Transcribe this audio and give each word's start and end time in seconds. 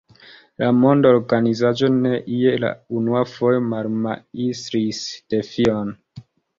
La 0.61 0.69
mondorganizaĵo 0.77 1.91
ne 1.99 2.15
je 2.39 2.55
la 2.65 2.73
unua 3.03 3.23
fojo 3.35 3.63
malmajstris 3.69 5.07
defion. 5.39 5.99